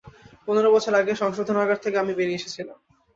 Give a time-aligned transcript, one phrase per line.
[0.47, 2.77] পনেরো বছর আগে সংশোধনাগার থেকে আমি বেরিয়ে এসেছিলাম।